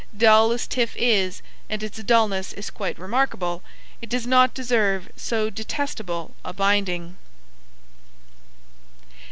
Dull 0.17 0.51
as 0.51 0.65
Tiff 0.65 0.95
is 0.97 1.43
and 1.69 1.83
its 1.83 2.01
dulness 2.01 2.53
is 2.53 2.71
quite 2.71 2.97
remarkable 2.97 3.61
it 4.01 4.09
does 4.09 4.25
not 4.25 4.51
deserve 4.55 5.11
so 5.15 5.51
detestable 5.51 6.33
a 6.43 6.53
binding. 6.53 7.17